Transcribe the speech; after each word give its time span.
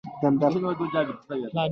سټیم 0.17 0.33
حجرې 0.41 0.73
بالاخره 0.79 1.05
د 1.05 1.19
فولیکونو 1.23 1.67